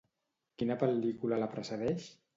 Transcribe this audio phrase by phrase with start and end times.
[0.61, 2.13] Quina pel·lícula la precedeix?